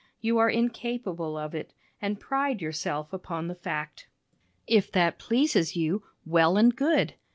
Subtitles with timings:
[0.19, 4.07] You are incapable of it, and pride yourself upon the fact.
[4.65, 7.13] If that pleases you, well and good.